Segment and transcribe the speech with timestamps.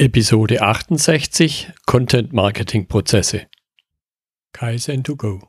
[0.00, 3.48] Episode 68 Content Marketing Prozesse.
[4.54, 5.48] Kaizen2Go.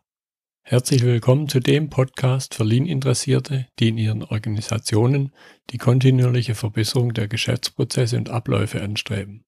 [0.63, 5.35] Herzlich willkommen zu dem Podcast für Lean-Interessierte, die in ihren Organisationen
[5.69, 9.45] die kontinuierliche Verbesserung der Geschäftsprozesse und Abläufe anstreben,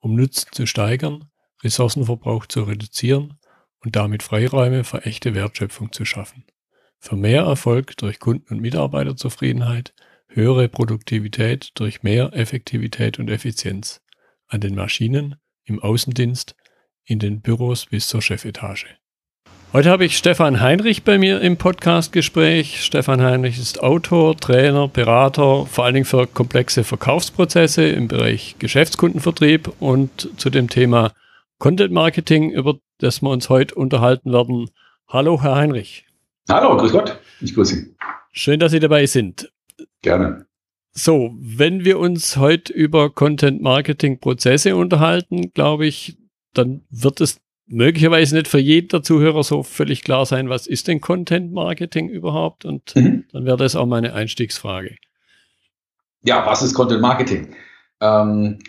[0.00, 1.30] um Nutzen zu steigern,
[1.62, 3.38] Ressourcenverbrauch zu reduzieren
[3.82, 6.44] und damit Freiräume für echte Wertschöpfung zu schaffen.
[6.98, 9.94] Für mehr Erfolg durch Kunden- und Mitarbeiterzufriedenheit,
[10.28, 14.03] höhere Produktivität durch mehr Effektivität und Effizienz
[14.48, 16.54] an den Maschinen, im Außendienst,
[17.04, 18.86] in den Büros bis zur Chefetage.
[19.72, 22.84] Heute habe ich Stefan Heinrich bei mir im Podcastgespräch.
[22.84, 29.72] Stefan Heinrich ist Autor, Trainer, Berater, vor allen Dingen für komplexe Verkaufsprozesse im Bereich Geschäftskundenvertrieb
[29.80, 31.12] und zu dem Thema
[31.58, 34.70] Content Marketing, über das wir uns heute unterhalten werden.
[35.08, 36.06] Hallo, Herr Heinrich.
[36.48, 37.18] Hallo, grüß Gott.
[37.40, 37.96] Ich grüße Sie.
[38.30, 39.50] Schön, dass Sie dabei sind.
[40.02, 40.46] Gerne.
[40.96, 46.16] So, wenn wir uns heute über Content Marketing Prozesse unterhalten, glaube ich,
[46.52, 50.86] dann wird es möglicherweise nicht für jeden der Zuhörer so völlig klar sein, was ist
[50.86, 52.64] denn Content Marketing überhaupt?
[52.64, 53.24] Und mhm.
[53.32, 54.94] dann wäre das auch meine Einstiegsfrage.
[56.22, 57.56] Ja, was ist Content Marketing?
[58.00, 58.60] Ähm,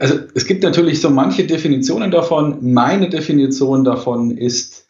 [0.00, 2.72] also es gibt natürlich so manche Definitionen davon.
[2.72, 4.87] Meine Definition davon ist,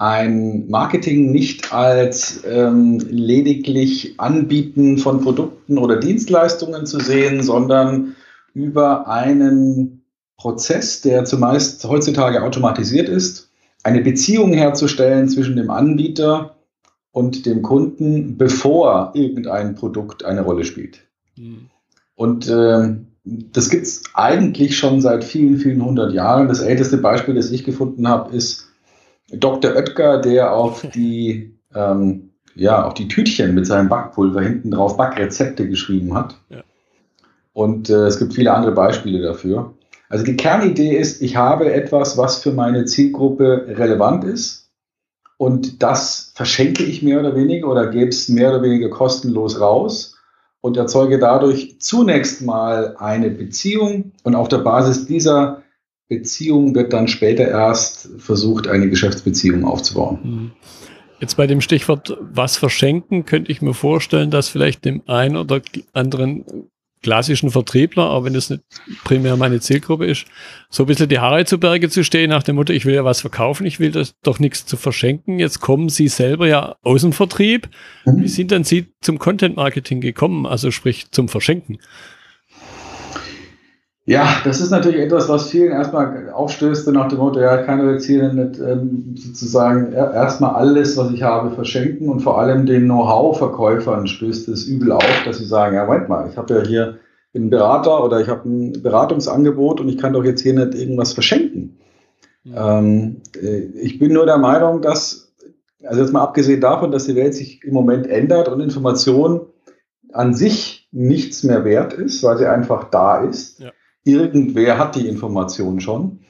[0.00, 8.16] ein Marketing nicht als ähm, lediglich Anbieten von Produkten oder Dienstleistungen zu sehen, sondern
[8.54, 10.00] über einen
[10.38, 13.50] Prozess, der zumeist heutzutage automatisiert ist,
[13.82, 16.56] eine Beziehung herzustellen zwischen dem Anbieter
[17.12, 21.02] und dem Kunden, bevor irgendein Produkt eine Rolle spielt.
[21.36, 21.66] Mhm.
[22.14, 26.48] Und äh, das gibt es eigentlich schon seit vielen, vielen hundert Jahren.
[26.48, 28.69] Das älteste Beispiel, das ich gefunden habe, ist
[29.32, 29.74] Dr.
[29.74, 35.68] Oetker, der auf die, ähm, ja, auf die Tütchen mit seinem Backpulver hinten drauf Backrezepte
[35.68, 36.36] geschrieben hat.
[36.48, 36.62] Ja.
[37.52, 39.74] Und äh, es gibt viele andere Beispiele dafür.
[40.08, 44.70] Also die Kernidee ist, ich habe etwas, was für meine Zielgruppe relevant ist.
[45.36, 50.18] Und das verschenke ich mehr oder weniger oder gebe es mehr oder weniger kostenlos raus
[50.60, 54.12] und erzeuge dadurch zunächst mal eine Beziehung.
[54.22, 55.59] Und auf der Basis dieser
[56.10, 60.18] Beziehung wird dann später erst versucht, eine Geschäftsbeziehung aufzubauen.
[60.22, 60.50] Hm.
[61.20, 65.62] Jetzt bei dem Stichwort was verschenken, könnte ich mir vorstellen, dass vielleicht dem einen oder
[65.92, 66.44] anderen
[67.02, 68.62] klassischen Vertriebler, auch wenn das nicht
[69.04, 70.26] primär meine Zielgruppe ist,
[70.68, 73.04] so ein bisschen die Haare zu Berge zu stehen nach dem Motto, ich will ja
[73.04, 75.38] was verkaufen, ich will das doch nichts zu verschenken.
[75.38, 77.68] Jetzt kommen Sie selber ja aus dem Vertrieb.
[78.04, 78.22] Mhm.
[78.22, 80.46] Wie sind denn Sie zum Content Marketing gekommen?
[80.46, 81.78] Also sprich zum Verschenken?
[84.10, 88.06] Ja, das ist natürlich etwas, was vielen erstmal aufstößt, nach dem Motto, ja, kann jetzt
[88.06, 94.08] hier nicht ähm, sozusagen erstmal alles, was ich habe, verschenken und vor allem den Know-how-Verkäufern
[94.08, 96.98] stößt es übel auf, dass sie sagen, ja, Moment mal, ich habe ja hier
[97.34, 101.12] einen Berater oder ich habe ein Beratungsangebot und ich kann doch jetzt hier nicht irgendwas
[101.12, 101.78] verschenken.
[102.42, 102.80] Ja.
[102.80, 105.32] Ähm, äh, ich bin nur der Meinung, dass,
[105.84, 109.42] also jetzt mal abgesehen davon, dass die Welt sich im Moment ändert und Information
[110.12, 113.60] an sich nichts mehr wert ist, weil sie einfach da ist.
[113.60, 113.70] Ja
[114.04, 116.20] Irgendwer hat die Information schon.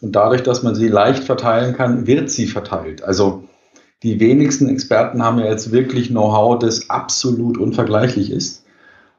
[0.00, 3.02] Und dadurch, dass man sie leicht verteilen kann, wird sie verteilt.
[3.02, 3.44] Also
[4.02, 8.64] die wenigsten Experten haben ja jetzt wirklich Know-how, das absolut unvergleichlich ist.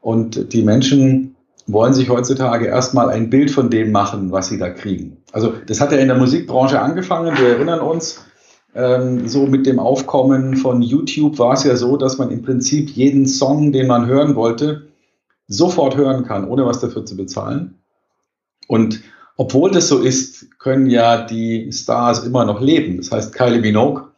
[0.00, 1.36] Und die Menschen
[1.68, 5.18] wollen sich heutzutage erstmal ein Bild von dem machen, was sie da kriegen.
[5.30, 7.38] Also das hat ja in der Musikbranche angefangen.
[7.38, 8.24] Wir erinnern uns,
[8.74, 12.90] ähm, so mit dem Aufkommen von YouTube war es ja so, dass man im Prinzip
[12.90, 14.88] jeden Song, den man hören wollte,
[15.46, 17.81] sofort hören kann, ohne was dafür zu bezahlen.
[18.68, 19.00] Und
[19.36, 22.98] obwohl das so ist, können ja die Stars immer noch leben.
[22.98, 24.08] Das heißt, Kylie Minogue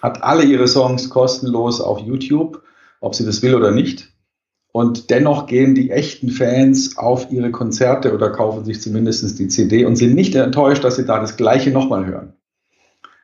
[0.00, 2.62] hat alle ihre Songs kostenlos auf YouTube,
[3.00, 4.10] ob sie das will oder nicht.
[4.72, 9.84] Und dennoch gehen die echten Fans auf ihre Konzerte oder kaufen sich zumindest die CD
[9.84, 12.32] und sind nicht enttäuscht, dass sie da das Gleiche nochmal hören.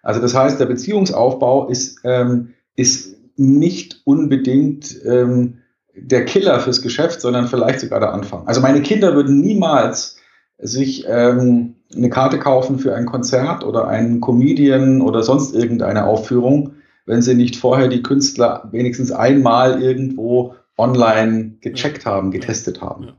[0.03, 5.59] Also das heißt, der Beziehungsaufbau ist, ähm, ist nicht unbedingt ähm,
[5.95, 8.47] der Killer fürs Geschäft, sondern vielleicht sogar der Anfang.
[8.47, 10.20] Also meine Kinder würden niemals
[10.61, 16.75] sich ähm, eine Karte kaufen für ein Konzert oder einen Comedian oder sonst irgendeine Aufführung,
[17.07, 23.13] wenn sie nicht vorher die Künstler wenigstens einmal irgendwo online gecheckt haben, getestet haben.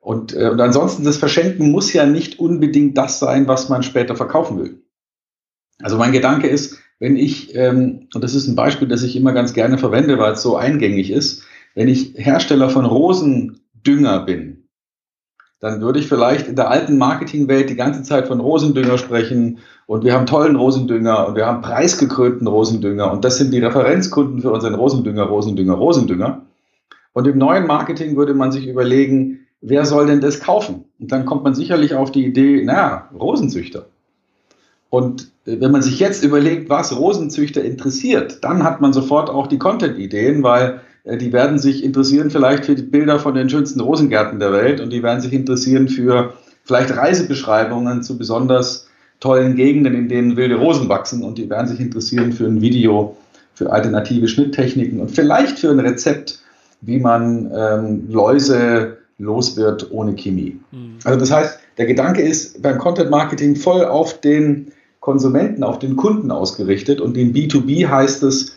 [0.00, 4.14] Und, äh, und ansonsten, das Verschenken muss ja nicht unbedingt das sein, was man später
[4.14, 4.82] verkaufen will.
[5.82, 9.32] Also mein Gedanke ist, wenn ich, ähm, und das ist ein Beispiel, das ich immer
[9.32, 11.42] ganz gerne verwende, weil es so eingängig ist,
[11.74, 14.65] wenn ich Hersteller von Rosendünger bin,
[15.60, 20.04] dann würde ich vielleicht in der alten Marketingwelt die ganze Zeit von Rosendünger sprechen und
[20.04, 24.50] wir haben tollen Rosendünger und wir haben preisgekrönten Rosendünger und das sind die Referenzkunden für
[24.50, 26.42] unseren Rosendünger, Rosendünger, Rosendünger.
[27.14, 30.84] Und im neuen Marketing würde man sich überlegen, wer soll denn das kaufen?
[30.98, 33.86] Und dann kommt man sicherlich auf die Idee, naja, Rosenzüchter.
[34.90, 39.46] Und äh, wenn man sich jetzt überlegt, was Rosenzüchter interessiert, dann hat man sofort auch
[39.46, 44.40] die Content-Ideen, weil die werden sich interessieren vielleicht für die Bilder von den schönsten Rosengärten
[44.40, 48.88] der Welt und die werden sich interessieren für vielleicht Reisebeschreibungen zu besonders
[49.20, 53.16] tollen Gegenden, in denen wilde Rosen wachsen und die werden sich interessieren für ein Video,
[53.54, 56.40] für alternative Schnitttechniken und vielleicht für ein Rezept,
[56.80, 60.58] wie man ähm, Läuse los wird ohne Chemie.
[60.72, 60.98] Mhm.
[61.04, 65.94] Also das heißt, der Gedanke ist beim Content Marketing voll auf den Konsumenten, auf den
[65.94, 68.55] Kunden ausgerichtet und in B2B heißt es,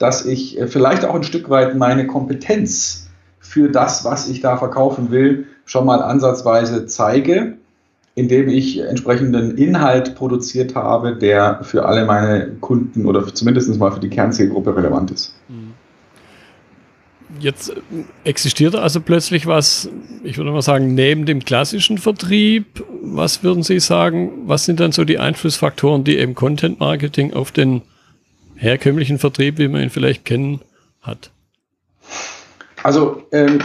[0.00, 3.08] dass ich äh, vielleicht auch ein Stück weit meine Kompetenz
[3.38, 7.58] für das, was ich da verkaufen will, schon mal ansatzweise zeige,
[8.16, 14.00] indem ich entsprechenden Inhalt produziert habe, der für alle meine Kunden oder zumindest mal für
[14.00, 15.34] die Kernzielgruppe relevant ist.
[15.48, 15.74] Mhm.
[17.38, 17.72] Jetzt
[18.24, 19.88] existiert also plötzlich was,
[20.24, 22.84] ich würde mal sagen, neben dem klassischen Vertrieb.
[23.02, 27.52] Was würden Sie sagen, was sind dann so die Einflussfaktoren, die eben Content Marketing auf
[27.52, 27.82] den
[28.60, 30.60] herkömmlichen Vertrieb, wie man ihn vielleicht kennen,
[31.00, 31.30] hat?
[32.82, 33.58] Also ähm,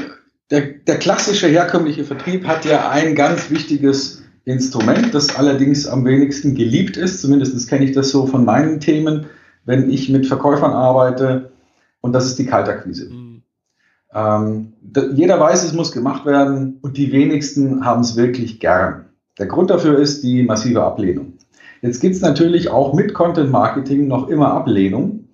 [0.51, 6.55] der, der klassische herkömmliche Vertrieb hat ja ein ganz wichtiges Instrument, das allerdings am wenigsten
[6.55, 7.21] geliebt ist.
[7.21, 9.25] Zumindest kenne ich das so von meinen Themen,
[9.65, 11.51] wenn ich mit Verkäufern arbeite.
[12.01, 13.09] Und das ist die Kaltakquise.
[13.09, 13.41] Mhm.
[14.13, 14.73] Ähm,
[15.13, 19.05] jeder weiß, es muss gemacht werden und die wenigsten haben es wirklich gern.
[19.39, 21.33] Der Grund dafür ist die massive Ablehnung.
[21.85, 25.27] Jetzt gibt es natürlich auch mit Content Marketing noch immer Ablehnung,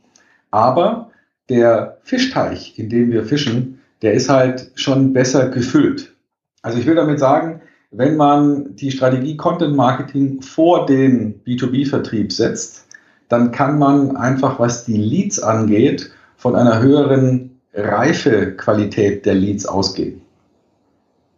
[0.52, 1.12] aber
[1.48, 6.14] der Fischteich, in dem wir fischen, der ist halt schon besser gefüllt.
[6.62, 7.62] Also ich will damit sagen,
[7.92, 12.86] wenn man die Strategie Content Marketing vor den B2B-Vertrieb setzt,
[13.30, 20.22] dann kann man einfach, was die Leads angeht, von einer höheren Reifequalität der Leads ausgehen.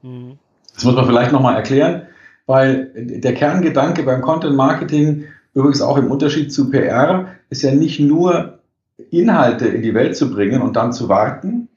[0.01, 0.39] Mhm.
[0.73, 2.07] Das muss man vielleicht nochmal erklären,
[2.45, 7.99] weil der Kerngedanke beim Content Marketing, übrigens auch im Unterschied zu PR, ist ja nicht
[7.99, 8.59] nur
[9.09, 11.67] Inhalte in die Welt zu bringen und dann zu warten,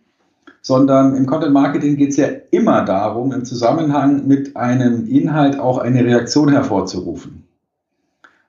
[0.60, 5.78] sondern im Content Marketing geht es ja immer darum, im Zusammenhang mit einem Inhalt auch
[5.78, 7.44] eine Reaktion hervorzurufen.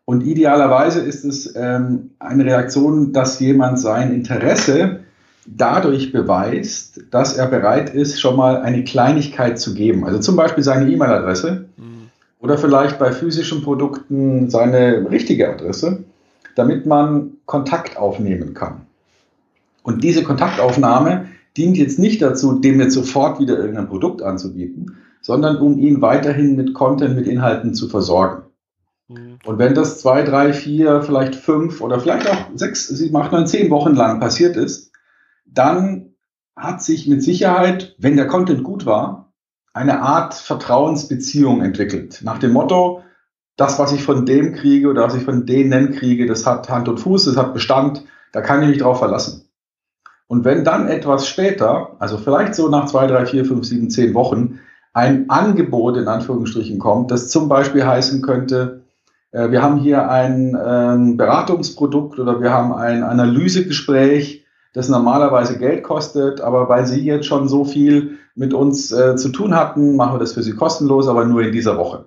[0.05, 5.01] Und idealerweise ist es ähm, eine Reaktion, dass jemand sein Interesse
[5.45, 10.05] dadurch beweist, dass er bereit ist, schon mal eine Kleinigkeit zu geben.
[10.05, 11.86] Also zum Beispiel seine E-Mail-Adresse mhm.
[12.39, 16.03] Oder vielleicht bei physischen Produkten seine richtige Adresse,
[16.55, 18.81] damit man Kontakt aufnehmen kann.
[19.83, 25.57] Und diese Kontaktaufnahme dient jetzt nicht dazu, dem jetzt sofort wieder irgendein Produkt anzubieten, sondern
[25.57, 28.43] um ihn weiterhin mit Content, mit Inhalten zu versorgen.
[29.07, 29.39] Mhm.
[29.45, 33.47] Und wenn das zwei, drei, vier, vielleicht fünf oder vielleicht auch sechs, sieben, acht, neun,
[33.47, 34.91] zehn Wochen lang passiert ist,
[35.45, 36.13] dann
[36.55, 39.26] hat sich mit Sicherheit, wenn der Content gut war,
[39.77, 42.21] eine Art Vertrauensbeziehung entwickelt.
[42.23, 43.03] Nach dem Motto,
[43.57, 46.89] das, was ich von dem kriege oder was ich von denen kriege, das hat Hand
[46.89, 49.45] und Fuß, das hat Bestand, da kann ich mich drauf verlassen.
[50.27, 54.13] Und wenn dann etwas später, also vielleicht so nach zwei, drei, vier, fünf, sieben, zehn
[54.13, 54.59] Wochen,
[54.93, 58.81] ein Angebot in Anführungsstrichen kommt, das zum Beispiel heißen könnte,
[59.31, 65.83] äh, wir haben hier ein ähm, Beratungsprodukt oder wir haben ein Analysegespräch, das normalerweise Geld
[65.83, 70.15] kostet, aber weil Sie jetzt schon so viel mit uns äh, zu tun hatten, machen
[70.15, 72.05] wir das für Sie kostenlos, aber nur in dieser Woche.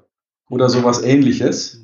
[0.49, 1.81] Oder sowas ähnliches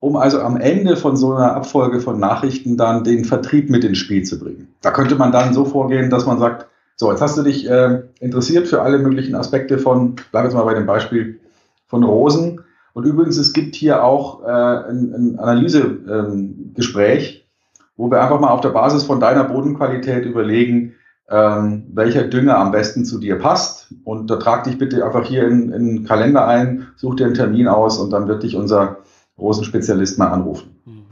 [0.00, 3.98] um also am Ende von so einer Abfolge von Nachrichten dann den Vertrieb mit ins
[3.98, 4.68] Spiel zu bringen.
[4.80, 6.66] Da könnte man dann so vorgehen, dass man sagt,
[6.96, 10.64] so, jetzt hast du dich äh, interessiert für alle möglichen Aspekte von, bleib jetzt mal
[10.64, 11.38] bei dem Beispiel
[11.86, 12.62] von Rosen.
[12.92, 17.40] Und übrigens, es gibt hier auch äh, ein, ein Analysegespräch, ähm,
[17.96, 20.94] wo wir einfach mal auf der Basis von deiner Bodenqualität überlegen,
[21.30, 23.94] ähm, welcher Dünger am besten zu dir passt.
[24.04, 27.34] Und da trag dich bitte einfach hier in, in den Kalender ein, such dir einen
[27.34, 28.98] Termin aus und dann wird dich unser
[29.36, 30.76] großen Spezialist mal anrufen.
[30.84, 31.04] Hm.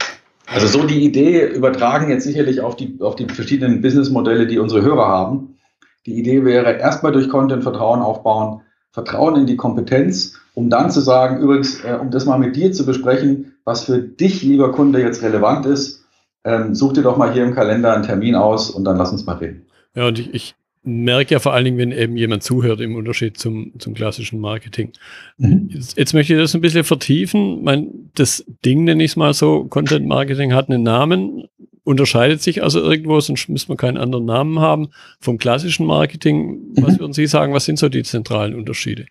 [0.52, 4.82] Also so die Idee übertragen jetzt sicherlich auf die, auf die verschiedenen Businessmodelle, die unsere
[4.82, 5.58] Hörer haben.
[6.06, 11.00] Die Idee wäre erstmal durch Content Vertrauen aufbauen, Vertrauen in die Kompetenz, um dann zu
[11.00, 15.00] sagen, übrigens, äh, um das mal mit dir zu besprechen, was für dich, lieber Kunde,
[15.00, 16.04] jetzt relevant ist,
[16.44, 19.26] ähm, such dir doch mal hier im Kalender einen Termin aus und dann lass uns
[19.26, 19.67] mal reden.
[19.98, 23.36] Ja, und ich, ich merke ja vor allen Dingen, wenn eben jemand zuhört, im Unterschied
[23.36, 24.92] zum, zum klassischen Marketing.
[25.38, 25.70] Mhm.
[25.72, 27.64] Jetzt, jetzt, möchte ich das ein bisschen vertiefen.
[27.64, 31.48] Mein, das Ding, nenne ich es mal so, Content Marketing hat einen Namen,
[31.82, 34.90] unterscheidet sich also irgendwo, sonst müsste man keinen anderen Namen haben.
[35.20, 36.74] Vom klassischen Marketing, mhm.
[36.76, 39.06] was würden Sie sagen, was sind so die zentralen Unterschiede?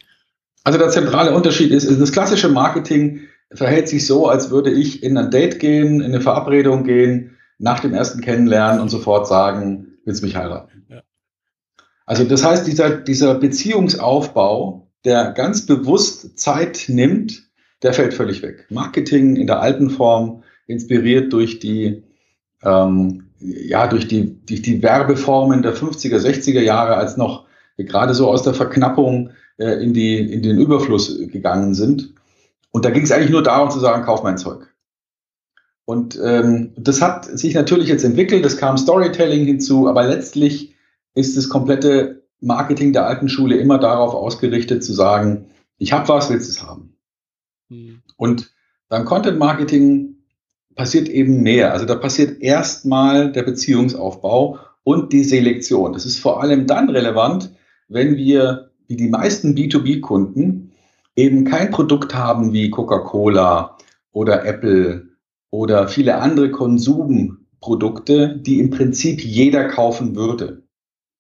[0.64, 5.18] Also der zentrale Unterschied ist, das klassische Marketing verhält sich so, als würde ich in
[5.18, 10.24] ein Date gehen, in eine Verabredung gehen, nach dem ersten Kennenlernen und sofort sagen, willst
[10.24, 10.86] mich heiraten?
[10.90, 11.04] Ja.
[12.06, 17.44] Also das heißt, dieser, dieser Beziehungsaufbau, der ganz bewusst Zeit nimmt,
[17.84, 18.66] der fällt völlig weg.
[18.70, 22.04] Marketing in der alten Form, inspiriert durch die,
[22.64, 27.46] ähm, ja, durch die, durch die Werbeformen der 50er, 60er Jahre, als noch
[27.78, 32.14] gerade so aus der Verknappung äh, in, die, in den Überfluss gegangen sind.
[32.72, 34.68] Und da ging es eigentlich nur darum zu sagen, kauf mein Zeug.
[35.88, 40.76] Und ähm, das hat sich natürlich jetzt entwickelt, es kam Storytelling hinzu, aber letztlich
[41.16, 45.46] ist das komplette Marketing der alten Schule immer darauf ausgerichtet zu sagen,
[45.78, 46.98] ich habe was, willst du es haben?
[47.70, 48.02] Mhm.
[48.18, 48.52] Und
[48.90, 50.18] beim Content Marketing
[50.76, 51.72] passiert eben mehr.
[51.72, 55.94] Also da passiert erstmal der Beziehungsaufbau und die Selektion.
[55.94, 57.56] Das ist vor allem dann relevant,
[57.88, 60.74] wenn wir, wie die meisten B2B-Kunden,
[61.16, 63.78] eben kein Produkt haben wie Coca-Cola
[64.12, 65.07] oder Apple
[65.52, 70.64] oder viele andere Konsumprodukte, die im Prinzip jeder kaufen würde.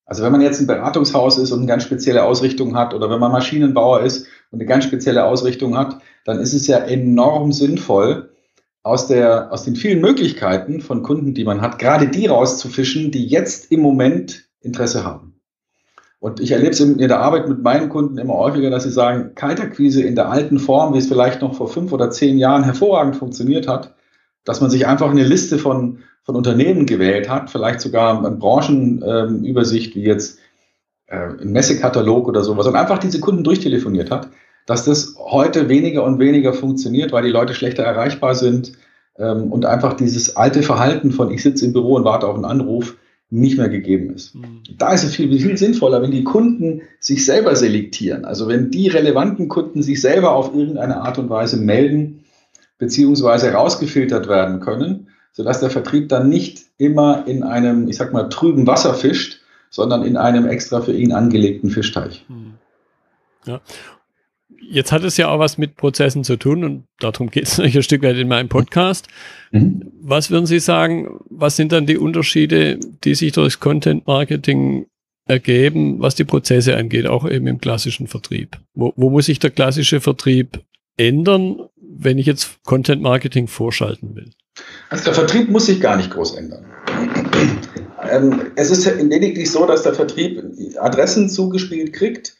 [0.05, 3.19] Also wenn man jetzt ein Beratungshaus ist und eine ganz spezielle Ausrichtung hat oder wenn
[3.19, 8.29] man Maschinenbauer ist und eine ganz spezielle Ausrichtung hat, dann ist es ja enorm sinnvoll,
[8.87, 13.27] aus, der, aus den vielen Möglichkeiten von Kunden, die man hat, gerade die rauszufischen, die
[13.27, 15.41] jetzt im Moment Interesse haben.
[16.19, 19.35] Und ich erlebe es in, der Arbeit mit meinen Kunden immer häufiger, dass sie sagen,
[19.35, 23.17] Kaltakquise in der alten Form, wie es vielleicht noch vor fünf oder zehn Jahren hervorragend
[23.17, 23.93] funktioniert hat,
[24.47, 29.93] dass man sich einfach eine Liste von, von Unternehmen gewählt hat, vielleicht sogar eine Branchenübersicht
[29.95, 30.39] wie jetzt
[31.07, 34.29] äh, ein Messekatalog oder sowas und einfach diese Kunden durchtelefoniert hat,
[34.65, 38.71] dass das heute weniger und weniger funktioniert, weil die Leute schlechter erreichbar sind
[39.17, 42.45] ähm, und einfach dieses alte Verhalten von ich sitze im Büro und warte auf einen
[42.45, 42.95] Anruf
[43.29, 44.33] nicht mehr gegeben ist.
[44.33, 44.61] Mhm.
[44.77, 48.23] Da ist es viel, viel sinnvoller, wenn die Kunden sich selber selektieren.
[48.23, 52.23] Also wenn die relevanten Kunden sich selber auf irgendeine Art und Weise melden,
[52.77, 58.29] beziehungsweise rausgefiltert werden können, sodass der Vertrieb dann nicht immer in einem, ich sag mal,
[58.29, 62.25] trüben Wasser fischt, sondern in einem extra für ihn angelegten Fischteich.
[63.45, 63.61] Ja.
[64.69, 67.83] Jetzt hat es ja auch was mit Prozessen zu tun und darum geht es ein
[67.83, 69.07] Stück weit in meinem Podcast.
[69.51, 69.91] Mhm.
[70.01, 74.87] Was würden Sie sagen, was sind dann die Unterschiede, die sich durch Content Marketing
[75.25, 78.57] ergeben, was die Prozesse angeht, auch eben im klassischen Vertrieb?
[78.73, 80.61] Wo, wo muss sich der klassische Vertrieb
[80.97, 81.59] ändern
[81.99, 84.31] wenn ich jetzt Content Marketing vorschalten will?
[84.89, 86.65] Also der Vertrieb muss sich gar nicht groß ändern.
[88.09, 90.43] Ähm, es ist lediglich so, dass der Vertrieb
[90.79, 92.35] Adressen zugespielt kriegt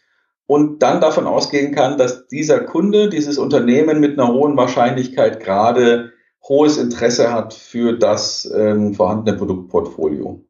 [0.46, 6.14] und dann davon ausgehen kann, dass dieser Kunde, dieses Unternehmen mit einer hohen Wahrscheinlichkeit gerade
[6.48, 10.44] hohes Interesse hat für das ähm, vorhandene Produktportfolio.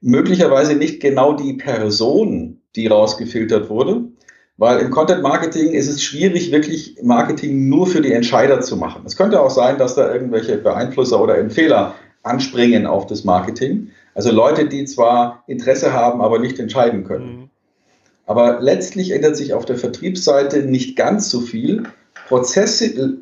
[0.00, 4.11] Möglicherweise nicht genau die Person, die rausgefiltert wurde,
[4.62, 9.02] weil im Content Marketing ist es schwierig, wirklich Marketing nur für die Entscheider zu machen.
[9.04, 13.90] Es könnte auch sein, dass da irgendwelche Beeinflusser oder Empfehler anspringen auf das Marketing.
[14.14, 17.26] Also Leute, die zwar Interesse haben, aber nicht entscheiden können.
[17.26, 17.50] Mhm.
[18.26, 21.82] Aber letztlich ändert sich auf der Vertriebsseite nicht ganz so viel.
[22.28, 23.16] Prozesse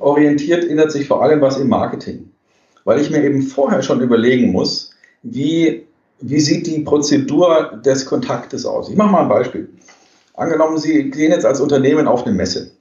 [0.00, 2.30] orientiert ändert sich vor allem was im Marketing.
[2.82, 4.90] Weil ich mir eben vorher schon überlegen muss,
[5.22, 5.86] wie,
[6.20, 8.90] wie sieht die Prozedur des Kontaktes aus.
[8.90, 9.68] Ich mache mal ein Beispiel.
[10.34, 12.72] Angenommen, Sie gehen jetzt als Unternehmen auf eine Messe.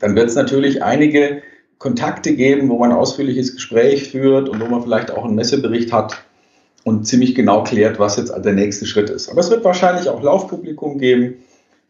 [0.00, 1.42] Dann wird es natürlich einige
[1.78, 5.92] Kontakte geben, wo man ein ausführliches Gespräch führt und wo man vielleicht auch einen Messebericht
[5.92, 6.22] hat
[6.84, 9.30] und ziemlich genau klärt, was jetzt der nächste Schritt ist.
[9.30, 11.36] Aber es wird wahrscheinlich auch Laufpublikum geben,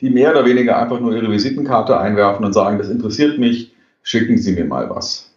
[0.01, 4.39] die mehr oder weniger einfach nur ihre Visitenkarte einwerfen und sagen, das interessiert mich, schicken
[4.39, 5.32] Sie mir mal was.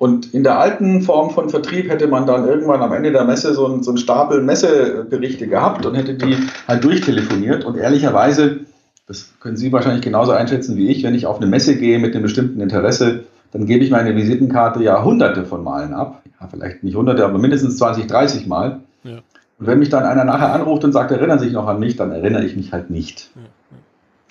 [0.00, 3.52] Und in der alten Form von Vertrieb hätte man dann irgendwann am Ende der Messe
[3.52, 7.66] so einen, so einen Stapel Messeberichte gehabt und hätte die halt durchtelefoniert.
[7.66, 8.60] Und ehrlicherweise,
[9.06, 12.14] das können Sie wahrscheinlich genauso einschätzen wie ich, wenn ich auf eine Messe gehe mit
[12.14, 16.22] einem bestimmten Interesse, dann gebe ich meine Visitenkarte ja hunderte von Malen ab.
[16.40, 18.80] Ja, vielleicht nicht hunderte, aber mindestens 20, 30 Mal.
[19.04, 19.18] Ja.
[19.58, 21.96] Und wenn mich dann einer nachher anruft und sagt, erinnern Sie sich noch an mich,
[21.96, 23.28] dann erinnere ich mich halt nicht.
[23.36, 23.42] Ja,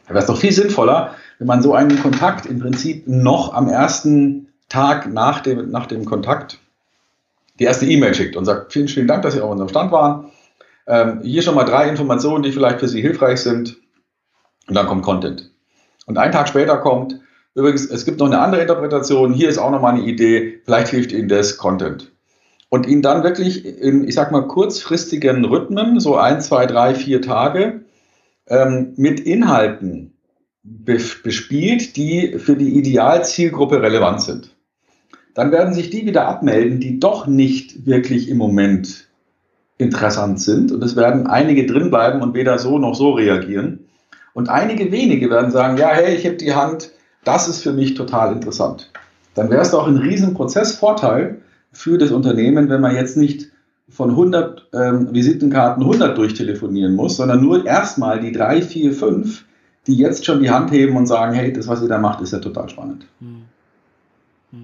[0.08, 3.70] Da wäre es doch viel sinnvoller, wenn man so einen Kontakt im Prinzip noch am
[3.70, 6.60] ersten Tag nach dem, nach dem Kontakt
[7.60, 10.32] die erste E-Mail schickt und sagt, vielen, vielen Dank, dass Sie auf unserem Stand waren.
[10.88, 13.78] Ähm, hier schon mal drei Informationen, die vielleicht für Sie hilfreich sind.
[14.68, 15.52] Und dann kommt Content.
[16.06, 17.20] Und einen Tag später kommt,
[17.56, 20.88] übrigens, es gibt noch eine andere Interpretation, hier ist auch noch mal eine Idee, vielleicht
[20.90, 22.12] hilft Ihnen das Content.
[22.70, 27.22] Und Ihnen dann wirklich in, ich sag mal, kurzfristigen Rhythmen, so ein, zwei, drei, vier
[27.22, 27.82] Tage,
[28.48, 30.14] ähm, mit Inhalten
[30.64, 34.56] bespielt, die für die Idealzielgruppe relevant sind
[35.34, 39.08] dann werden sich die wieder abmelden, die doch nicht wirklich im Moment
[39.78, 40.72] interessant sind.
[40.72, 43.86] Und es werden einige drinbleiben und weder so noch so reagieren.
[44.34, 46.92] Und einige wenige werden sagen, ja, hey, ich habe die Hand,
[47.24, 48.92] das ist für mich total interessant.
[49.36, 53.48] Dann wäre es doch ein Riesenprozessvorteil für das Unternehmen, wenn man jetzt nicht
[53.90, 59.46] von 100 ähm, Visitenkarten 100 durchtelefonieren muss, sondern nur erstmal die drei, vier, fünf,
[59.88, 62.34] die jetzt schon die Hand heben und sagen, hey, das, was ihr da macht, ist
[62.34, 63.06] ja total spannend.
[63.20, 63.44] Mhm.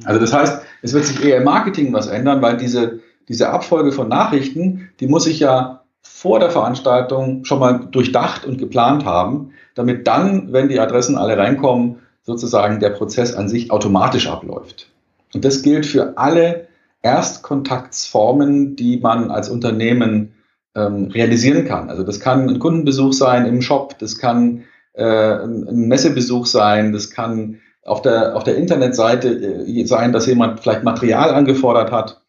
[0.05, 3.91] Also das heißt, es wird sich eher im Marketing was ändern, weil diese, diese Abfolge
[3.91, 9.51] von Nachrichten, die muss ich ja vor der Veranstaltung schon mal durchdacht und geplant haben,
[9.73, 14.89] damit dann, wenn die Adressen alle reinkommen, sozusagen der Prozess an sich automatisch abläuft.
[15.33, 16.67] Und das gilt für alle
[17.01, 20.33] Erstkontaktsformen, die man als Unternehmen
[20.75, 21.89] ähm, realisieren kann.
[21.89, 24.63] Also das kann ein Kundenbesuch sein im Shop, das kann
[24.93, 30.59] äh, ein Messebesuch sein, das kann auf der, auf der Internetseite äh, sein, dass jemand
[30.59, 32.21] vielleicht Material angefordert hat.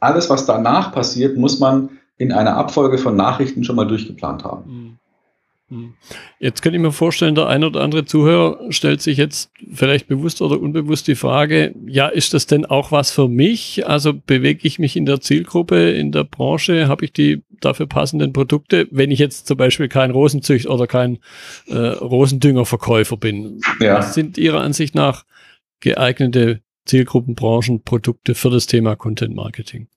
[0.00, 4.98] Alles, was danach passiert, muss man in einer Abfolge von Nachrichten schon mal durchgeplant haben.
[5.74, 5.94] Hm.
[6.38, 10.40] Jetzt könnte ich mir vorstellen, der ein oder andere Zuhörer stellt sich jetzt vielleicht bewusst
[10.40, 13.86] oder unbewusst die Frage, ja, ist das denn auch was für mich?
[13.88, 18.32] Also bewege ich mich in der Zielgruppe, in der Branche, habe ich die dafür passenden
[18.32, 21.18] Produkte, wenn ich jetzt zum Beispiel kein Rosenzücht oder kein
[21.66, 23.60] äh, Rosendüngerverkäufer bin?
[23.80, 23.94] Ja.
[23.98, 25.24] Was sind Ihrer Ansicht nach
[25.80, 29.88] geeignete Zielgruppenbranchenprodukte für das Thema Content Marketing?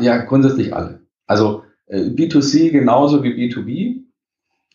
[0.00, 1.02] Ja, grundsätzlich alle.
[1.26, 4.02] Also äh, B2C genauso wie B2B.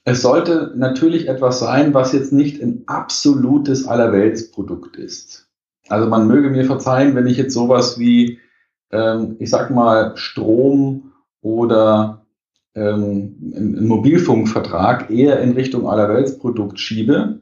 [0.08, 5.50] Es sollte natürlich etwas sein, was jetzt nicht ein absolutes Allerweltsprodukt ist.
[5.90, 8.40] Also man möge mir verzeihen, wenn ich jetzt sowas wie,
[8.90, 11.12] ähm, ich sag mal, Strom
[11.42, 12.26] oder
[12.74, 17.42] ähm, einen Mobilfunkvertrag eher in Richtung Allerweltsprodukt schiebe.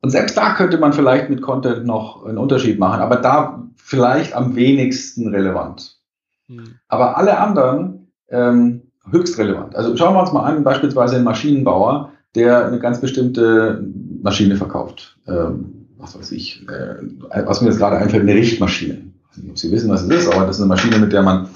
[0.00, 4.34] Und selbst da könnte man vielleicht mit Content noch einen Unterschied machen, aber da vielleicht
[4.34, 5.98] am wenigsten relevant.
[6.46, 6.76] Hm.
[6.86, 9.74] Aber alle anderen ähm, höchst relevant.
[9.76, 13.84] Also schauen wir uns mal an, beispielsweise einen Maschinenbauer, der eine ganz bestimmte
[14.22, 15.18] Maschine verkauft.
[15.26, 18.94] Ähm, was weiß ich, äh, was mir jetzt gerade einfällt, eine Richtmaschine.
[18.94, 21.12] Ich weiß nicht, ob Sie wissen, was es ist, aber das ist eine Maschine, mit
[21.12, 21.48] der man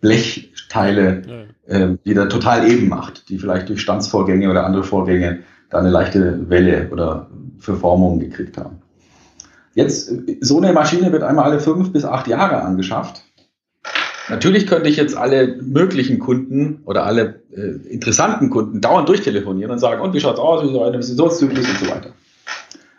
[0.00, 5.40] Blechteile äh, wieder total eben macht, die vielleicht durch Stanzvorgänge oder andere Vorgänge
[5.70, 7.28] da eine leichte Welle oder
[7.58, 8.76] Verformung gekriegt haben.
[9.74, 13.22] Jetzt, so eine Maschine wird einmal alle fünf bis acht Jahre angeschafft.
[14.28, 19.78] Natürlich könnte ich jetzt alle möglichen Kunden oder alle äh, interessanten Kunden dauernd durchtelefonieren und
[19.78, 22.10] sagen, und wie schaut's aus, wie so ein Investitionszyklus und so weiter.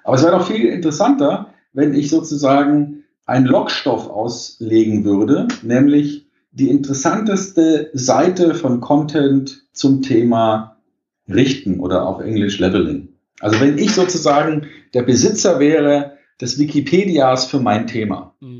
[0.03, 6.69] Aber es wäre doch viel interessanter, wenn ich sozusagen einen Lockstoff auslegen würde, nämlich die
[6.69, 10.77] interessanteste Seite von Content zum Thema
[11.27, 13.09] Richten oder auf Englisch Leveling.
[13.39, 14.65] Also wenn ich sozusagen
[14.95, 18.33] der Besitzer wäre des Wikipedias für mein Thema.
[18.39, 18.58] Mhm.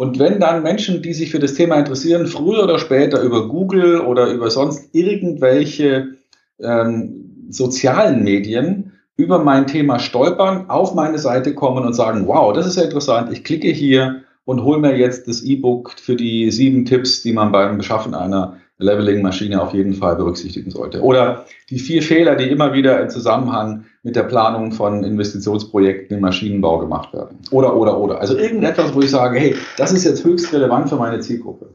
[0.00, 4.00] Und wenn dann Menschen, die sich für das Thema interessieren, früher oder später über Google
[4.00, 6.16] oder über sonst irgendwelche
[6.58, 12.66] ähm, sozialen Medien über mein Thema stolpern, auf meine Seite kommen und sagen, wow, das
[12.66, 16.86] ist ja interessant, ich klicke hier und hole mir jetzt das E-Book für die sieben
[16.86, 21.02] Tipps, die man beim Beschaffen einer Leveling-Maschine auf jeden Fall berücksichtigen sollte.
[21.02, 26.22] Oder die vier Fehler, die immer wieder im Zusammenhang mit der Planung von Investitionsprojekten im
[26.22, 27.38] Maschinenbau gemacht werden.
[27.50, 28.20] Oder, oder, oder.
[28.20, 31.68] Also irgendetwas, wo ich sage, hey, das ist jetzt höchst relevant für meine Zielgruppe.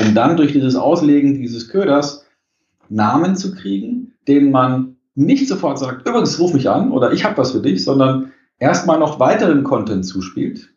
[0.00, 2.24] Um dann durch dieses Auslegen dieses Köders
[2.88, 7.38] Namen zu kriegen, denen man nicht sofort sagt, übrigens ruf mich an oder ich habe
[7.38, 10.68] was für dich, sondern erstmal noch weiteren Content zuspielt,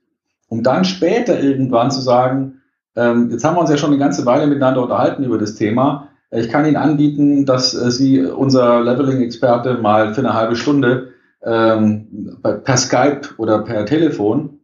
[0.48, 2.59] um dann später irgendwann zu sagen,
[3.00, 6.10] ähm, jetzt haben wir uns ja schon eine ganze Weile miteinander unterhalten über das Thema.
[6.32, 12.38] Ich kann Ihnen anbieten, dass äh, Sie unser Leveling-Experte mal für eine halbe Stunde ähm,
[12.44, 14.60] per Skype oder per Telefon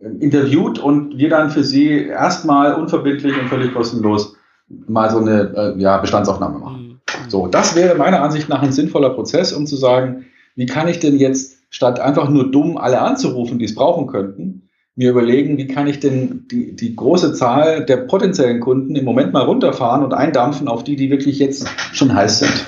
[0.00, 4.34] ähm, interviewt und wir dann für Sie erstmal unverbindlich und völlig kostenlos
[4.88, 6.88] mal so eine äh, ja, Bestandsaufnahme machen.
[6.88, 7.28] Mhm.
[7.28, 10.24] So, das wäre meiner Ansicht nach ein sinnvoller Prozess, um zu sagen,
[10.56, 14.68] wie kann ich denn jetzt statt einfach nur dumm alle anzurufen, die es brauchen könnten,
[14.96, 19.32] mir überlegen, wie kann ich denn die, die große Zahl der potenziellen Kunden im Moment
[19.32, 22.66] mal runterfahren und eindampfen auf die, die wirklich jetzt schon heiß sind.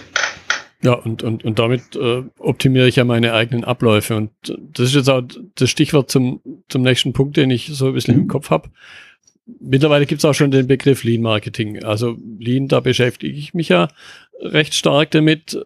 [0.82, 4.16] Ja, und, und, und damit äh, optimiere ich ja meine eigenen Abläufe.
[4.16, 5.22] Und das ist jetzt auch
[5.54, 8.22] das Stichwort zum, zum nächsten Punkt, den ich so ein bisschen mhm.
[8.22, 8.70] im Kopf habe.
[9.60, 11.82] Mittlerweile gibt es auch schon den Begriff Lean Marketing.
[11.84, 13.88] Also Lean, da beschäftige ich mich ja
[14.40, 15.64] recht stark damit.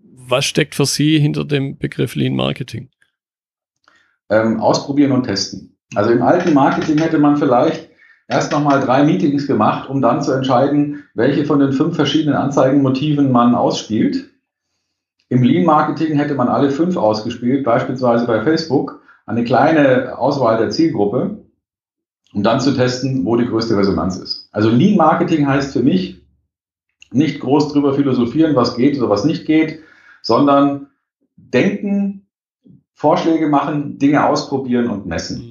[0.00, 2.88] Was steckt für Sie hinter dem Begriff Lean Marketing?
[4.30, 5.77] Ähm, ausprobieren und testen.
[5.94, 7.88] Also im alten Marketing hätte man vielleicht
[8.28, 13.32] erst nochmal drei Meetings gemacht, um dann zu entscheiden, welche von den fünf verschiedenen Anzeigenmotiven
[13.32, 14.30] man ausspielt.
[15.30, 21.44] Im Lean-Marketing hätte man alle fünf ausgespielt, beispielsweise bei Facebook, eine kleine Auswahl der Zielgruppe,
[22.32, 24.48] um dann zu testen, wo die größte Resonanz ist.
[24.52, 26.22] Also Lean-Marketing heißt für mich
[27.10, 29.80] nicht groß drüber philosophieren, was geht oder was nicht geht,
[30.22, 30.88] sondern
[31.36, 32.26] denken,
[32.92, 35.47] Vorschläge machen, Dinge ausprobieren und messen.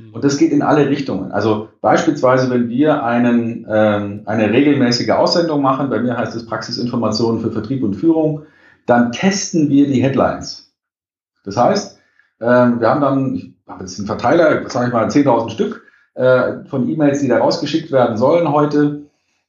[0.00, 0.14] Mhm.
[0.14, 1.32] Und das geht in alle Richtungen.
[1.32, 7.40] Also beispielsweise, wenn wir einen, ähm, eine regelmäßige Aussendung machen, bei mir heißt es Praxisinformationen
[7.40, 8.42] für Vertrieb und Führung,
[8.86, 10.72] dann testen wir die Headlines.
[11.44, 11.98] Das heißt,
[12.40, 15.84] ähm, wir haben dann, ich habe jetzt einen Verteiler, sage ich mal 10.000 Stück
[16.14, 19.02] äh, von E-Mails, die da rausgeschickt werden sollen heute.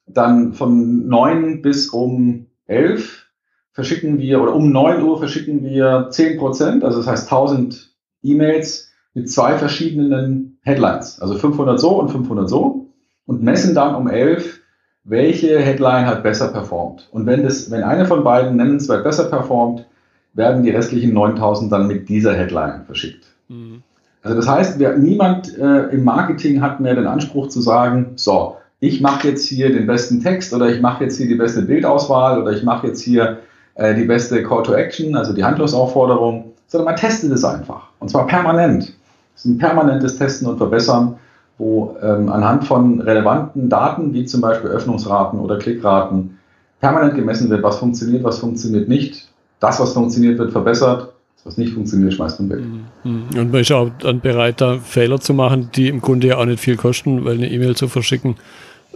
[0.08, 3.26] Dann von 9 bis um 11
[3.74, 8.90] verschicken wir, oder um 9 Uhr verschicken wir 10 Prozent, also das heißt 1000 E-Mails
[9.13, 12.88] mit zwei verschiedenen Headlines, also 500 so und 500 so
[13.26, 14.60] und messen dann um 11,
[15.04, 17.10] welche Headline hat besser performt.
[17.12, 19.86] Und wenn, das, wenn eine von beiden nennenswert besser performt,
[20.34, 23.26] werden die restlichen 9000 dann mit dieser Headline verschickt.
[23.50, 23.84] Mhm.
[24.24, 28.58] Also das heißt, wer, niemand äh, im Marketing hat mehr den Anspruch zu sagen, so,
[28.80, 32.41] ich mache jetzt hier den besten Text oder ich mache jetzt hier die beste Bildauswahl
[32.41, 33.39] oder ich mache jetzt hier
[33.76, 37.89] äh, die beste Call to Action, also die Handlungsaufforderung, sondern man testet es einfach.
[38.00, 38.93] Und zwar permanent.
[39.36, 41.17] Es ist ein permanentes Testen und Verbessern,
[41.58, 46.38] wo ähm, anhand von relevanten Daten, wie zum Beispiel Öffnungsraten oder Klickraten,
[46.80, 49.28] permanent gemessen wird, was funktioniert, was funktioniert nicht.
[49.60, 51.13] Das, was funktioniert, wird verbessert.
[51.36, 52.60] Das, was nicht funktioniert, schmeißt man weg.
[53.04, 53.39] Mhm.
[53.39, 56.46] Und man ist auch dann bereit, da Fehler zu machen, die im Grunde ja auch
[56.46, 58.36] nicht viel kosten, weil eine E-Mail zu verschicken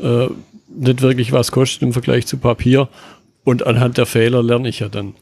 [0.02, 0.28] äh,
[0.68, 2.90] nicht wirklich was kostet im Vergleich zu Papier.
[3.44, 5.14] Und anhand der Fehler lerne ich ja dann.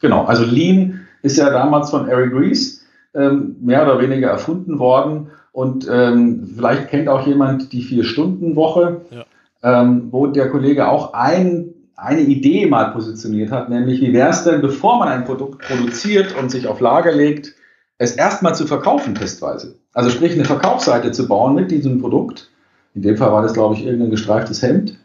[0.00, 2.81] Genau, also Lean ist ja damals von Eric Ries
[3.14, 5.28] ähm, mehr oder weniger erfunden worden.
[5.52, 9.24] Und ähm, vielleicht kennt auch jemand die Vier-Stunden-Woche, ja.
[9.62, 14.44] ähm, wo der Kollege auch ein, eine Idee mal positioniert hat, nämlich wie wäre es
[14.44, 17.54] denn, bevor man ein Produkt produziert und sich auf Lager legt,
[17.98, 19.76] es erstmal zu verkaufen testweise.
[19.92, 22.50] Also sprich eine Verkaufsseite zu bauen mit diesem Produkt.
[22.94, 24.98] In dem Fall war das, glaube ich, irgendein gestreiftes Hemd,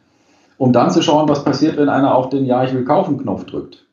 [0.58, 3.46] um dann zu schauen, was passiert, wenn einer auf den Ja, ich will kaufen Knopf
[3.46, 3.87] drückt.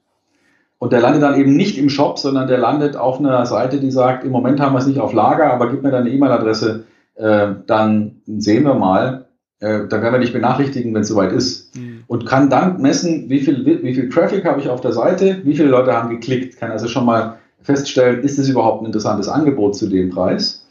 [0.78, 3.90] Und der landet dann eben nicht im Shop, sondern der landet auf einer Seite, die
[3.90, 6.84] sagt, im Moment haben wir es nicht auf Lager, aber gib mir deine E-Mail-Adresse,
[7.14, 9.26] äh, dann sehen wir mal.
[9.60, 11.74] Äh, dann werden wir dich benachrichtigen, wenn es soweit ist.
[11.76, 12.02] Mhm.
[12.06, 15.56] Und kann dann messen, wie viel, wie viel Traffic habe ich auf der Seite, wie
[15.56, 19.74] viele Leute haben geklickt, kann also schon mal feststellen, ist es überhaupt ein interessantes Angebot
[19.74, 20.66] zu dem Preis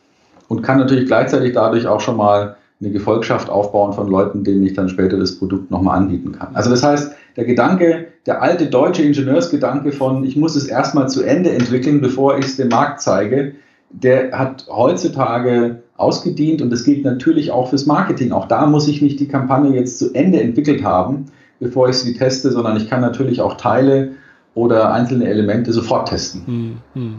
[0.48, 4.74] und kann natürlich gleichzeitig dadurch auch schon mal eine Gefolgschaft aufbauen von Leuten, denen ich
[4.74, 6.50] dann später das Produkt nochmal anbieten kann.
[6.54, 11.24] Also das heißt, der Gedanke, der alte deutsche Ingenieursgedanke von, ich muss es erstmal zu
[11.24, 13.54] Ende entwickeln, bevor ich es dem Markt zeige,
[13.90, 18.32] der hat heutzutage ausgedient und das gilt natürlich auch fürs Marketing.
[18.32, 21.26] Auch da muss ich nicht die Kampagne jetzt zu Ende entwickelt haben,
[21.60, 24.12] bevor ich sie teste, sondern ich kann natürlich auch Teile
[24.56, 26.46] oder einzelne Elemente sofort testen.
[26.46, 27.16] Hm, hm.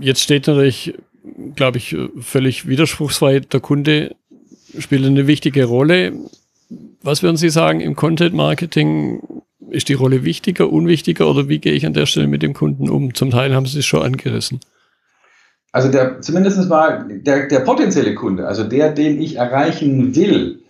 [0.00, 0.94] Jetzt steht natürlich,
[1.54, 4.14] glaube ich, völlig widerspruchsfrei, der Kunde
[4.78, 6.12] spielt eine wichtige Rolle.
[7.02, 9.20] Was würden Sie sagen im Content Marketing?
[9.70, 12.88] Ist die Rolle wichtiger, unwichtiger oder wie gehe ich an der Stelle mit dem Kunden
[12.88, 13.14] um?
[13.14, 14.60] Zum Teil haben Sie es schon angerissen.
[15.72, 20.60] Also der, zumindest mal der, der potenzielle Kunde, also der, den ich erreichen will,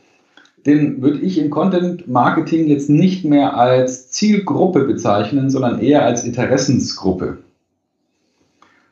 [0.64, 6.24] den würde ich im Content Marketing jetzt nicht mehr als Zielgruppe bezeichnen, sondern eher als
[6.24, 7.38] Interessensgruppe.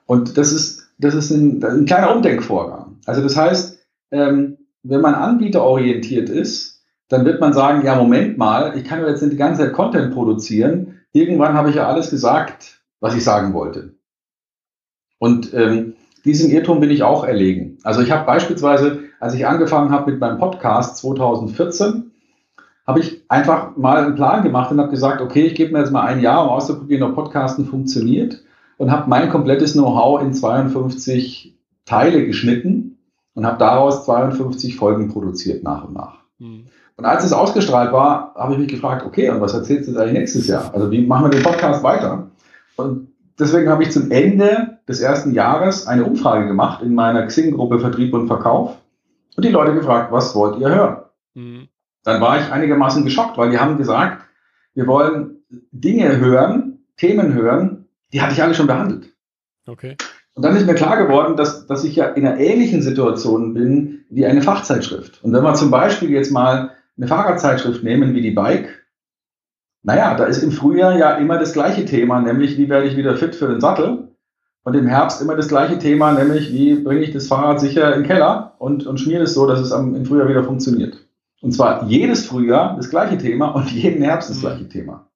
[0.05, 2.99] Und das ist, das ist ein, ein kleiner Umdenkvorgang.
[3.07, 3.79] Also das heißt,
[4.11, 9.09] ähm, wenn man anbieterorientiert ist, dann wird man sagen, ja, Moment mal, ich kann ja
[9.09, 11.01] jetzt nicht die ganze Zeit Content produzieren.
[11.13, 13.95] Irgendwann habe ich ja alles gesagt, was ich sagen wollte.
[15.19, 17.79] Und ähm, diesen Irrtum will ich auch erlegen.
[17.83, 22.13] Also ich habe beispielsweise, als ich angefangen habe mit meinem Podcast 2014,
[22.87, 25.93] habe ich einfach mal einen Plan gemacht und habe gesagt, okay, ich gebe mir jetzt
[25.93, 28.43] mal ein Jahr, um auszuprobieren, ob Podcasten funktioniert
[28.83, 32.99] und habe mein komplettes Know-how in 52 Teile geschnitten
[33.33, 36.17] und habe daraus 52 Folgen produziert nach und nach.
[36.41, 36.65] Mhm.
[36.97, 40.19] Und als es ausgestrahlt war, habe ich mich gefragt, okay, und was erzählst du eigentlich
[40.19, 40.75] nächstes Jahr?
[40.75, 42.33] Also wie machen wir den Podcast weiter?
[42.75, 43.07] Und
[43.39, 48.13] deswegen habe ich zum Ende des ersten Jahres eine Umfrage gemacht in meiner Xing-Gruppe Vertrieb
[48.13, 48.79] und Verkauf
[49.37, 50.97] und die Leute gefragt, was wollt ihr hören?
[51.35, 51.69] Mhm.
[52.03, 54.25] Dann war ich einigermaßen geschockt, weil die haben gesagt,
[54.75, 55.37] wir wollen
[55.71, 57.72] Dinge hören, Themen hören,
[58.13, 59.13] die hatte ich alle schon behandelt.
[59.67, 59.97] Okay.
[60.35, 64.05] Und dann ist mir klar geworden, dass, dass ich ja in einer ähnlichen Situation bin
[64.09, 65.23] wie eine Fachzeitschrift.
[65.23, 68.87] Und wenn wir zum Beispiel jetzt mal eine Fahrradzeitschrift nehmen wie die Bike,
[69.83, 73.17] naja, da ist im Frühjahr ja immer das gleiche Thema, nämlich wie werde ich wieder
[73.17, 74.09] fit für den Sattel.
[74.65, 78.03] Und im Herbst immer das gleiche Thema, nämlich wie bringe ich das Fahrrad sicher in
[78.03, 81.09] den Keller und, und schmiere es so, dass es am, im Frühjahr wieder funktioniert.
[81.41, 85.11] Und zwar jedes Frühjahr das gleiche Thema und jeden Herbst das gleiche Thema.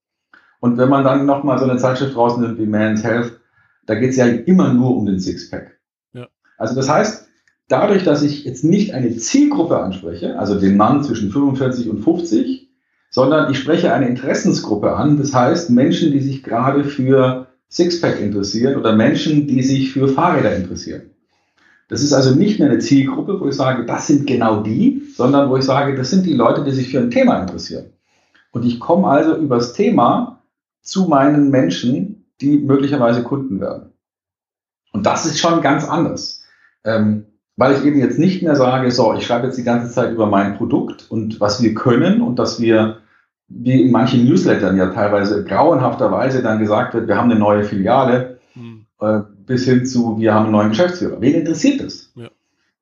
[0.60, 3.38] Und wenn man dann nochmal so eine Zeitschrift rausnimmt wie Man's Health,
[3.86, 5.78] da geht es ja immer nur um den Sixpack.
[6.12, 6.26] Ja.
[6.58, 7.28] Also das heißt,
[7.68, 12.68] dadurch, dass ich jetzt nicht eine Zielgruppe anspreche, also den Mann zwischen 45 und 50,
[13.10, 18.76] sondern ich spreche eine Interessensgruppe an, das heißt Menschen, die sich gerade für Sixpack interessieren
[18.76, 21.10] oder Menschen, die sich für Fahrräder interessieren.
[21.88, 25.48] Das ist also nicht mehr eine Zielgruppe, wo ich sage, das sind genau die, sondern
[25.50, 27.86] wo ich sage, das sind die Leute, die sich für ein Thema interessieren.
[28.50, 30.35] Und ich komme also übers Thema
[30.86, 33.92] zu meinen Menschen, die möglicherweise Kunden werden.
[34.92, 36.44] Und das ist schon ganz anders.
[36.84, 40.12] Ähm, weil ich eben jetzt nicht mehr sage, so, ich schreibe jetzt die ganze Zeit
[40.12, 42.98] über mein Produkt und was wir können und dass wir,
[43.48, 48.38] wie in manchen Newslettern ja teilweise grauenhafterweise dann gesagt wird, wir haben eine neue Filiale,
[48.52, 48.86] hm.
[49.00, 51.20] äh, bis hin zu, wir haben einen neuen Geschäftsführer.
[51.20, 52.12] Wen interessiert das?
[52.14, 52.28] Ja.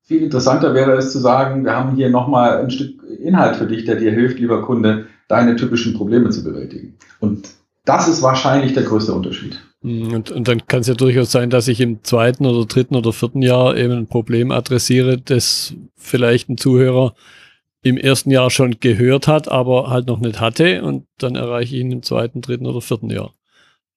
[0.03, 3.85] Viel interessanter wäre es zu sagen, wir haben hier nochmal ein Stück Inhalt für dich,
[3.85, 6.99] der dir hilft, lieber Kunde, deine typischen Probleme zu bewältigen.
[7.21, 7.49] Und
[7.85, 9.61] das ist wahrscheinlich der größte Unterschied.
[9.83, 12.97] Hm, und, und dann kann es ja durchaus sein, dass ich im zweiten oder dritten
[12.97, 17.15] oder vierten Jahr eben ein Problem adressiere, das vielleicht ein Zuhörer
[17.83, 21.83] im ersten Jahr schon gehört hat, aber halt noch nicht hatte und dann erreiche ich
[21.83, 23.33] ihn im zweiten, dritten oder vierten Jahr.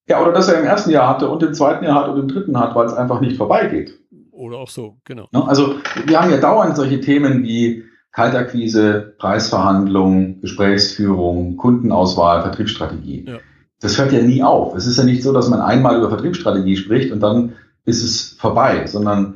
[0.09, 2.27] Ja, oder dass er im ersten Jahr hatte und im zweiten Jahr hat und im
[2.27, 3.93] dritten hat, weil es einfach nicht vorbeigeht.
[4.31, 5.27] Oder auch so, genau.
[5.31, 13.25] Ne, also wir haben ja dauernd solche Themen wie Kaltakquise, Preisverhandlung, Gesprächsführung, Kundenauswahl, Vertriebsstrategie.
[13.25, 13.39] Ja
[13.79, 14.75] das hört ja nie auf.
[14.75, 17.53] Es ist ja nicht so, dass man einmal über Vertriebsstrategie spricht und dann
[17.85, 19.35] ist es vorbei, sondern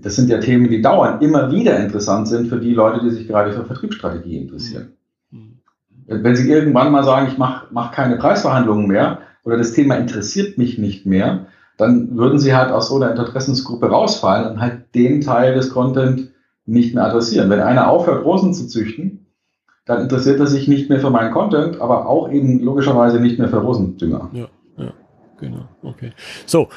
[0.00, 3.28] das sind ja Themen, die dauernd immer wieder interessant sind für die Leute, die sich
[3.28, 4.92] gerade für Vertriebsstrategie interessieren.
[5.30, 5.58] Mhm.
[6.06, 10.58] Wenn Sie irgendwann mal sagen, ich mache mach keine Preisverhandlungen mehr oder das Thema interessiert
[10.58, 15.20] mich nicht mehr, dann würden Sie halt aus so einer Interessensgruppe rausfallen und halt den
[15.20, 16.30] Teil des Content
[16.66, 17.50] nicht mehr adressieren.
[17.50, 19.23] Wenn einer aufhört, Rosen zu züchten,
[19.86, 23.48] dann interessiert er sich nicht mehr für meinen Content, aber auch eben logischerweise nicht mehr
[23.48, 24.30] für Rosendünger.
[24.32, 24.92] Ja, ja,
[25.38, 25.68] genau.
[25.82, 26.12] Okay.
[26.46, 26.68] So,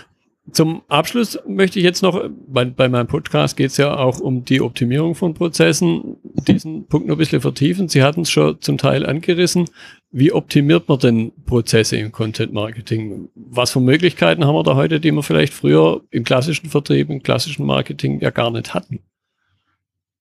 [0.51, 4.45] zum Abschluss möchte ich jetzt noch, bei, bei meinem Podcast geht es ja auch um
[4.45, 6.17] die Optimierung von Prozessen,
[6.47, 7.89] diesen Punkt noch ein bisschen vertiefen.
[7.89, 9.65] Sie hatten es schon zum Teil angerissen.
[10.11, 13.29] Wie optimiert man denn Prozesse im Content Marketing?
[13.35, 17.23] Was für Möglichkeiten haben wir da heute, die wir vielleicht früher im klassischen Vertrieb, im
[17.23, 18.99] klassischen Marketing ja gar nicht hatten?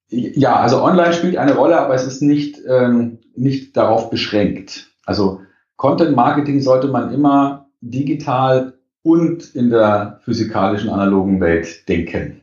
[0.09, 4.93] Ja, also online spielt eine Rolle, aber es ist nicht, ähm, nicht darauf beschränkt.
[5.05, 5.41] Also
[5.77, 12.41] Content Marketing sollte man immer digital und in der physikalischen analogen Welt denken.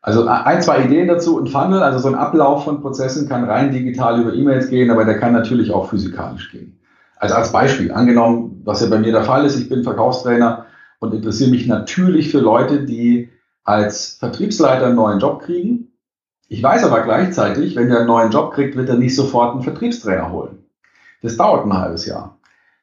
[0.00, 1.38] Also ein, zwei Ideen dazu.
[1.38, 5.04] Ein Funnel, also so ein Ablauf von Prozessen kann rein digital über E-Mails gehen, aber
[5.04, 6.78] der kann natürlich auch physikalisch gehen.
[7.16, 10.66] Also als Beispiel, angenommen, was ja bei mir der Fall ist, ich bin Verkaufstrainer
[11.00, 13.30] und interessiere mich natürlich für Leute, die
[13.64, 15.87] als Vertriebsleiter einen neuen Job kriegen
[16.48, 19.62] ich weiß aber gleichzeitig, wenn der einen neuen Job kriegt, wird er nicht sofort einen
[19.62, 20.64] Vertriebstrainer holen.
[21.22, 22.38] Das dauert ein halbes Jahr.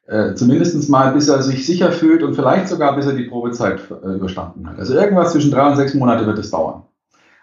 [0.06, 3.80] Äh, zumindest mal, bis er sich sicher fühlt und vielleicht sogar, bis er die Probezeit
[3.90, 4.78] äh, überstanden hat.
[4.78, 6.84] Also irgendwas zwischen drei und sechs Monate wird es dauern.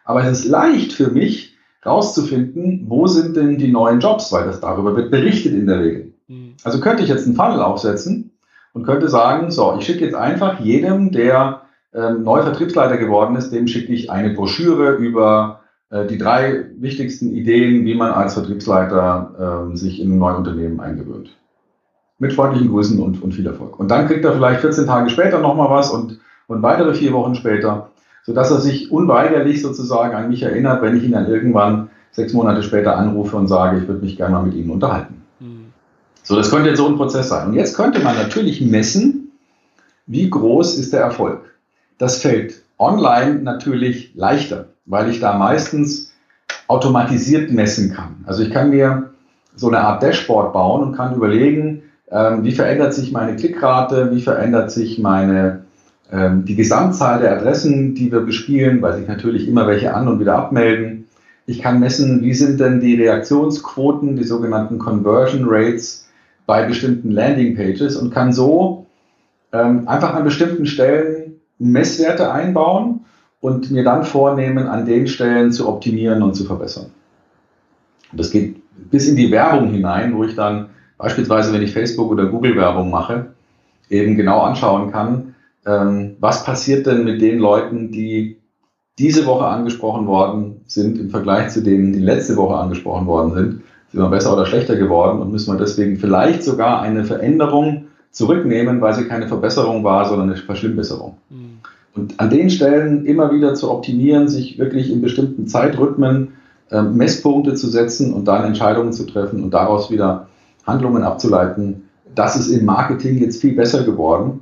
[0.05, 4.61] Aber es ist leicht für mich, rauszufinden, wo sind denn die neuen Jobs, weil das
[4.61, 6.13] darüber wird berichtet in der Regel.
[6.29, 6.53] Mhm.
[6.63, 8.31] Also könnte ich jetzt einen Funnel aufsetzen
[8.71, 13.51] und könnte sagen, so, ich schicke jetzt einfach jedem, der ähm, neu Vertriebsleiter geworden ist,
[13.51, 15.62] dem schicke ich eine Broschüre über
[16.07, 21.37] die drei wichtigsten Ideen, wie man als Vertriebsleiter äh, sich in ein neues Unternehmen eingewöhnt.
[22.17, 23.79] Mit freundlichen Grüßen und, und viel Erfolg.
[23.79, 27.35] Und dann kriegt er vielleicht 14 Tage später nochmal was und, und weitere vier Wochen
[27.35, 27.91] später,
[28.23, 32.63] sodass er sich unweigerlich sozusagen an mich erinnert, wenn ich ihn dann irgendwann sechs Monate
[32.63, 35.21] später anrufe und sage, ich würde mich gerne mal mit Ihnen unterhalten.
[35.39, 35.65] Mhm.
[36.23, 37.49] So, das könnte jetzt so ein Prozess sein.
[37.49, 39.31] Und jetzt könnte man natürlich messen,
[40.07, 41.55] wie groß ist der Erfolg.
[41.97, 46.11] Das fällt online natürlich leichter weil ich da meistens
[46.67, 48.23] automatisiert messen kann.
[48.25, 49.11] Also ich kann mir
[49.55, 54.21] so eine Art Dashboard bauen und kann überlegen, ähm, wie verändert sich meine Klickrate, wie
[54.21, 55.63] verändert sich meine
[56.11, 60.19] ähm, die Gesamtzahl der Adressen, die wir bespielen, weil sich natürlich immer welche an und
[60.19, 61.07] wieder abmelden.
[61.45, 66.07] Ich kann messen, wie sind denn die Reaktionsquoten, die sogenannten Conversion Rates
[66.45, 68.85] bei bestimmten Landing Pages und kann so
[69.51, 73.01] ähm, einfach an bestimmten Stellen Messwerte einbauen
[73.43, 76.85] und mir dann vornehmen, an den Stellen zu optimieren und zu verbessern.
[78.09, 78.55] Und das geht
[78.89, 82.89] bis in die Werbung hinein, wo ich dann beispielsweise, wenn ich Facebook oder Google Werbung
[82.89, 83.33] mache,
[83.89, 88.37] eben genau anschauen kann, ähm, was passiert denn mit den Leuten, die
[88.97, 93.61] diese Woche angesprochen worden sind im Vergleich zu denen, die letzte Woche angesprochen worden sind.
[93.91, 98.79] Sind wir besser oder schlechter geworden und müssen wir deswegen vielleicht sogar eine Veränderung zurücknehmen,
[98.79, 101.17] weil sie keine Verbesserung war, sondern eine Verschlimmbesserung.
[101.29, 101.42] Mhm.
[101.95, 106.29] Und an den Stellen immer wieder zu optimieren, sich wirklich in bestimmten Zeitrhythmen
[106.71, 110.27] äh, Messpunkte zu setzen und dann Entscheidungen zu treffen und daraus wieder
[110.65, 111.83] Handlungen abzuleiten,
[112.15, 114.41] das ist im Marketing jetzt viel besser geworden,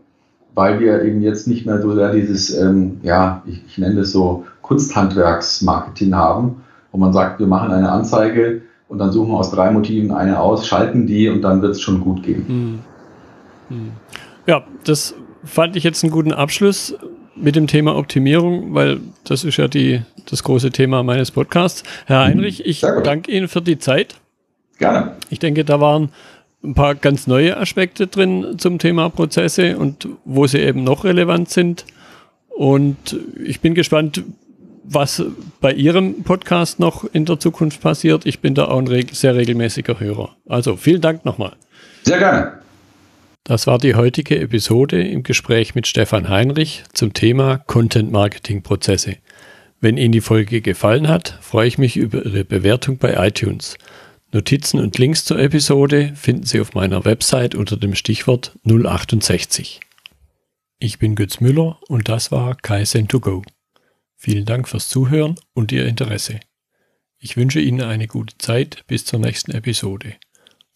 [0.54, 4.12] weil wir eben jetzt nicht mehr so sehr dieses, ähm, ja, ich, ich nenne das
[4.12, 9.52] so Kunsthandwerksmarketing haben, wo man sagt, wir machen eine Anzeige und dann suchen wir aus
[9.52, 12.46] drei Motiven eine aus, schalten die und dann wird es schon gut gehen.
[12.48, 12.80] Hm.
[13.70, 13.92] Hm.
[14.46, 16.96] Ja, das fand ich jetzt einen guten Abschluss
[17.36, 21.84] mit dem Thema Optimierung, weil das ist ja die, das große Thema meines Podcasts.
[22.06, 22.30] Herr mhm.
[22.30, 24.16] Heinrich, ich danke Ihnen für die Zeit.
[24.78, 25.16] Gerne.
[25.30, 26.10] Ich denke, da waren
[26.64, 31.50] ein paar ganz neue Aspekte drin zum Thema Prozesse und wo sie eben noch relevant
[31.50, 31.86] sind.
[32.50, 34.24] Und ich bin gespannt,
[34.84, 35.24] was
[35.60, 38.26] bei Ihrem Podcast noch in der Zukunft passiert.
[38.26, 40.36] Ich bin da auch ein sehr regelmäßiger Hörer.
[40.48, 41.54] Also vielen Dank nochmal.
[42.04, 42.62] Sehr gerne.
[43.44, 49.18] Das war die heutige Episode im Gespräch mit Stefan Heinrich zum Thema Content Marketing Prozesse.
[49.80, 53.78] Wenn Ihnen die Folge gefallen hat, freue ich mich über Ihre Bewertung bei iTunes.
[54.32, 59.80] Notizen und Links zur Episode finden Sie auf meiner Website unter dem Stichwort 068.
[60.78, 63.44] Ich bin Götz Müller und das war Kaizen2Go.
[64.18, 66.40] Vielen Dank fürs Zuhören und Ihr Interesse.
[67.18, 70.14] Ich wünsche Ihnen eine gute Zeit bis zur nächsten Episode.